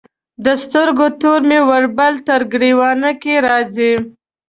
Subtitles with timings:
[0.45, 3.93] د سترګو تور مي ولاړل تر ګرېوانه که راځې